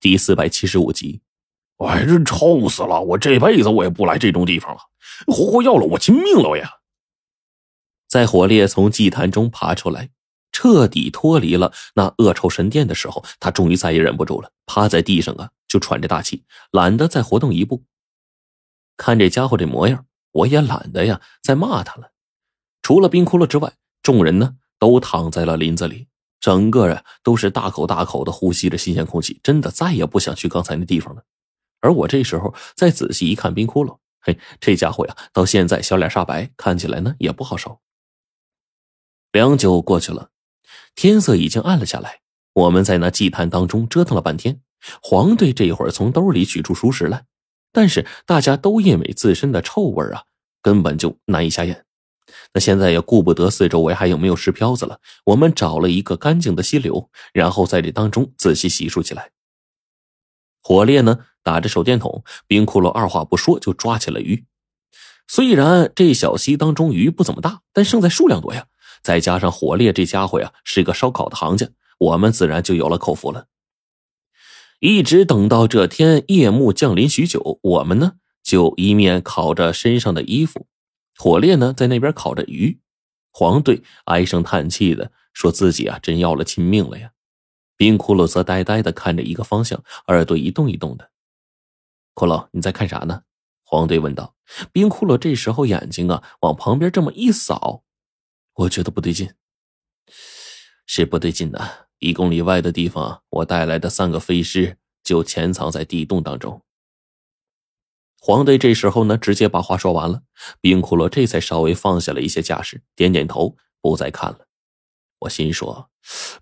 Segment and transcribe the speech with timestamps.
[0.00, 1.20] 第四百七十五集，
[1.78, 3.00] 哎，这臭死了！
[3.00, 4.80] 我这辈子我也不来这种地方了，
[5.26, 6.70] 活活要了我亲命了呀！
[8.06, 10.10] 在火烈从祭坛中爬出来，
[10.52, 17.84] 彻底脱离了那恶臭神殿的时候，他终于再也忍不住了，趴在地上啊，就喘着大气，懒得再活动一步。
[18.96, 22.12] 看这家伙这模样，我也懒得呀再骂他了。
[22.82, 26.06] 除了冰窟窿之外，众人呢都躺在了林子里。
[26.40, 31.24] 整个人都是大口大口的呼吸着新鲜空气，真的再也不想去刚才那地方了。
[31.80, 37.80] 而我这时候再仔细一看冰窟窿，嘿，这家伙呀，到现在小脸煞白，看起来呢也不好受。
[39.32, 40.30] 良久过去了，
[40.94, 42.20] 天色已经暗了下来。
[42.54, 44.60] 我们在那祭坛当中折腾了半天，
[45.02, 47.26] 黄队这会儿从兜里取出熟食来，
[47.72, 50.24] 但是大家都因为自身的臭味啊，
[50.62, 51.84] 根本就难以下咽。
[52.52, 59.30] 那现在也顾不得四周围还有没有石漂子了，我们找了一个干净的溪流，然后在这当中仔细洗漱起来。
[60.62, 64.44] 火烈呢，打着手电筒，冰窟窿二话不说就抓起了鱼。
[65.26, 68.66] 虽然这小溪当中鱼不怎么大，但胜在数量多呀。
[69.02, 73.46] 再加上火烈这家伙呀是个烧烤的行家，我们自然就有了口福了。
[74.80, 80.66] 一直等到这天夜幕降临许久，我们呢就一面烤着身上的衣服。
[81.18, 82.78] 火烈呢，在那边烤着鱼，
[83.32, 87.12] 黄队唉声叹气的说自己啊，真要了亲命了呀。
[87.76, 91.10] 冰窟窿则呆呆的看着一个方向，耳朵一动一动的。
[92.14, 93.22] 骷髅，你在看啥呢？
[93.64, 94.34] 黄队问道。
[94.72, 97.82] 冰窟窿这时候眼睛啊，往旁边这么一扫，
[98.54, 99.34] 我觉得不对劲，
[100.86, 101.88] 是不对劲的。
[101.98, 106.62] 一公里外的地方，我带来的三个飞尸就潜藏在地洞当中。
[108.20, 110.22] 黄队这时候呢，直接把话说完了。
[110.60, 114.40] 冰窟窿这才稍微放下了一些架势，点点头，不再看了。
[115.20, 115.88] 我心说，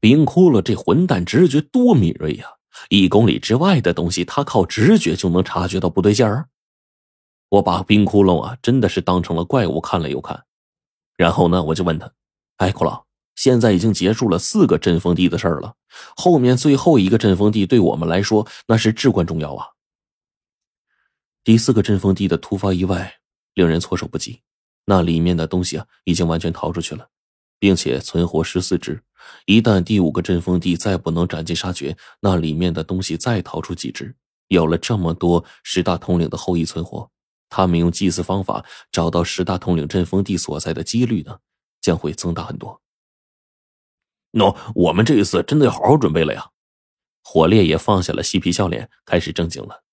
[0.00, 2.46] 冰窟窿这混蛋直觉多敏锐呀！
[2.88, 6.48] 一公里之外的东西，他靠直觉就能察觉到不对劲儿。
[7.50, 10.44] 我把冰窟窿啊，真的是当成了怪物看了又看。
[11.16, 12.10] 然后呢，我就问他
[12.58, 13.02] ：“哎，骷髅，
[13.36, 15.74] 现在已经结束了四个阵风地的事儿了，
[16.16, 19.66] 后面最后一个阵风地对我们来说那是至关重要啊。”
[21.44, 23.16] 第四个阵风地的突发意外
[23.52, 24.40] 令人措手不及，
[24.86, 27.06] 那里面的东西啊已经完全逃出去了，
[27.58, 29.02] 并且存活十四只。
[29.44, 34.16] 一旦第五个阵风地再不能斩尽杀绝，那里面的东西再逃出几只，
[34.48, 37.10] 有了这么多十大统领的后裔存活，
[37.50, 41.38] 他们用祭祀方法找到十大统领阵风地所在的几率呢，
[41.82, 42.80] 将会增大很多。
[44.32, 46.50] 喏，我们这一次真的要好好准备了呀！
[47.22, 49.83] 火烈也放下了嬉皮笑脸，开始正经了。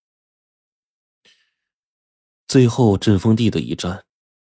[2.52, 4.04] 最后阵风地的一战，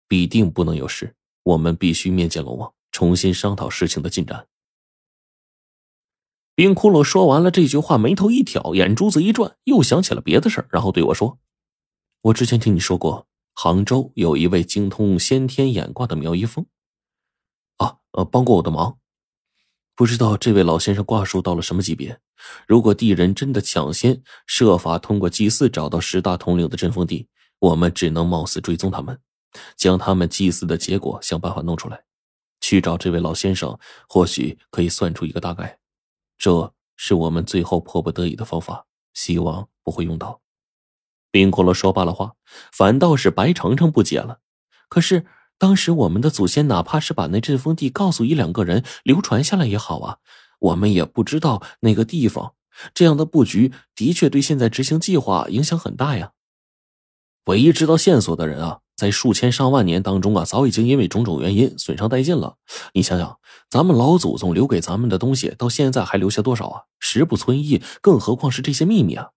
[0.06, 1.15] 必定不能有事。
[1.42, 4.47] 我们必须面见龙王，重新商讨事情的进展。
[6.54, 11.38] 冰窟窿说完了这句话，眉头一挑，眼珠子一转，又想起了别的事，然后对我说
[12.20, 16.66] ：“我之前听你说过，杭州有一位精通先天眼卦的苗一峰，
[17.78, 18.98] 啊，呃，帮过我的忙。
[19.94, 22.21] 不知道这位老先生卦术到了什么级别？
[22.69, 27.28] 如果地人真的抢先设法通过祭祀找到十大统领的阵风地。”
[27.65, 29.19] 我们只能冒死追踪他们，
[29.75, 32.05] 将他们祭祀的结果想办法弄出来，
[32.61, 35.79] 去找这位老先生，或许可以算出一个大概。
[36.37, 40.43] 这是我们最后迫不得已的方法，希望不会用到。
[41.31, 42.35] 冰骷髅说罢了话，
[42.71, 44.41] 反倒是白程程不解了。
[44.91, 45.25] 可是
[45.57, 50.19] 当时我们的祖先哪怕是把那阵风地告诉一两个人流传下来也好啊，
[50.59, 52.53] 我们也不知道那个地方。
[52.93, 56.33] 这样的布局的确对现在执行计划影响很大呀。
[57.44, 62.56] 唯一知道线索的人啊，在数千上万年当中啊，早已经因为种种原因损伤殆尽了。
[62.94, 63.38] 你想想，
[63.69, 66.83] 咱们老祖宗留给咱们的东西，到现在还留下多少啊？
[66.99, 69.31] 十不存一，更何况是这些秘密啊！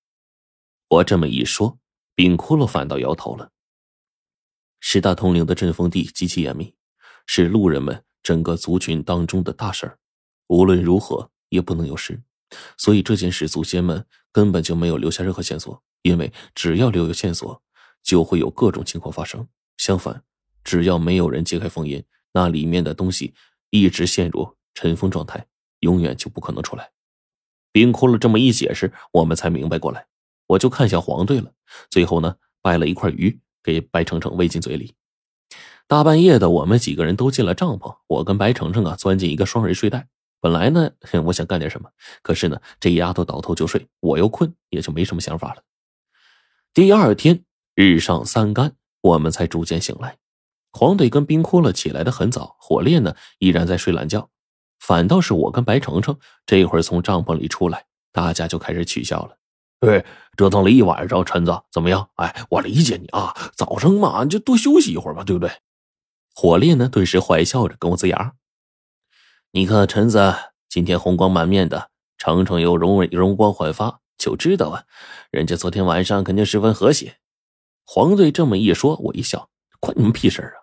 [0.87, 1.79] 我这么一说，
[2.15, 3.51] 冰窟窿反倒摇头了。
[4.79, 6.75] 十大统领的阵风地极其严密，
[7.25, 9.97] 是路人们整个族群当中的大事儿，
[10.47, 12.21] 无论如何也不能有事。
[12.77, 17.61] 所以这件事，祖先们根本就没有留下任何线索，因为只要留有线索。
[18.07, 19.45] 就会有各种情况发生。
[19.75, 20.23] 相反，
[20.63, 22.01] 只要没有人揭开封印，
[22.31, 23.33] 那里面的东西
[23.69, 25.45] 一直陷入尘封状态，
[25.81, 26.89] 永远就不可能出来。
[27.73, 30.07] 冰窟窿这么一解释，我们才明白过来。
[30.47, 31.51] 我就看向黄队了。
[31.89, 34.95] 最后呢，掰了一块鱼给白程程喂进嘴里。
[35.85, 37.93] 大半夜的，我们几个人都进了帐篷。
[38.07, 40.07] 我跟白程程啊，钻进一个双人睡袋。
[40.39, 40.91] 本来呢，
[41.25, 41.89] 我想干点什么，
[42.21, 45.61] 可是呢，这丫头倒头就睡，我又困，也就没什么想法了。
[46.73, 47.43] 第二天。
[47.79, 50.17] 日上三竿，我们才逐渐醒来。
[50.71, 54.31] 黄队跟冰窟窿起来的很早，火烈呢依然在睡懒觉。
[54.79, 59.37] 反倒是我跟白程程这会儿从帐篷里出来，大家就开始取笑了。
[59.79, 60.03] 对，
[60.35, 62.09] 折腾了一晚上，陈子怎么样？
[62.15, 65.51] 哎，我理解你啊，早上嘛就多休息一会儿嘛，对不对？
[66.33, 68.33] 火烈呢，顿时坏笑着跟我呲牙。
[69.51, 70.33] 你看陈子
[70.67, 74.85] 今天红光满面的，程程又容容光焕发，就知道啊，
[75.29, 77.17] 人家昨天晚上肯定十分和谐。
[77.89, 79.49] 黄队这么一说，我一笑，
[79.79, 80.59] 关你们屁事啊！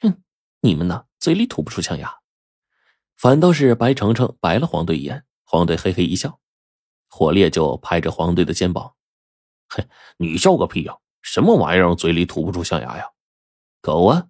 [0.00, 0.22] 哼，
[0.60, 2.12] 你们呢，嘴里吐不出象牙。
[3.16, 6.40] 反倒是白程程白了黄队一眼，黄队嘿嘿一笑，
[7.08, 8.96] 火烈就拍着黄队的肩膀
[9.70, 9.86] ：“嘿，
[10.16, 10.98] 你笑个屁呀！
[11.22, 13.08] 什么玩意儿，嘴里吐不出象牙呀？
[13.80, 14.26] 狗啊！”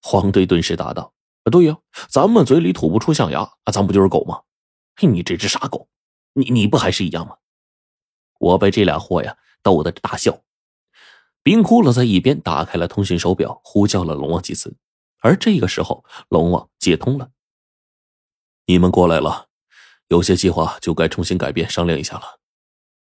[0.00, 1.12] 黄队顿时答道。
[1.42, 1.76] 啊，对呀，
[2.08, 4.42] 咱们嘴里吐不出象牙，啊，咱不就是狗吗？
[4.96, 5.86] 嘿，你这只傻狗，
[6.32, 7.36] 你你不还是一样吗？
[8.38, 10.42] 我被这俩货呀逗得大笑。
[11.44, 14.78] 冰窟窿在一边打开了通讯手表，呼叫了龙王几次，
[15.20, 17.30] 而这个时候龙王接通了。
[18.64, 19.48] 你们过来了，
[20.08, 22.40] 有些计划就该重新改变，商量一下了。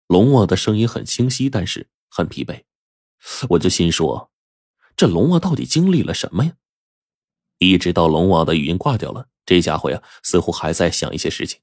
[0.08, 2.64] 龙王的声音很清晰，但是很疲惫。
[3.48, 4.30] 我就心说，
[4.94, 6.52] 这龙王到底经历了什么呀？
[7.56, 11.62] 一直到龙王的语音挂掉了，这家伙呀，似乎还在想一些事情。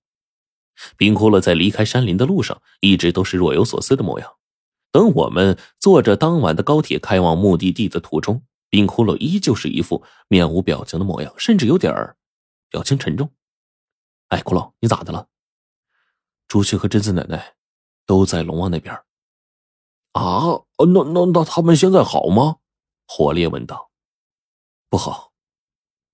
[0.98, 4.36] 冰窟窿在离开山林的路上，一直都是若有所思的模样。
[4.96, 12.16] 等我们坐着当晚的高铁开往目的地的途中，冰窟窿依旧是一副面无表情的模样，甚至有点儿
[12.70, 13.30] 表情沉重。
[14.30, 15.28] 哎，骷髅，你咋的了？
[16.48, 17.56] 朱雀和贞子奶奶
[18.06, 18.96] 都在龙王那边。
[20.14, 22.60] 啊，那那那他们现在好吗？
[23.06, 23.92] 火烈问道。
[24.90, 25.34] 不好。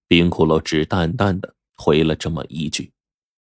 [0.08, 2.92] 冰骷髅只淡淡的回了这么一句。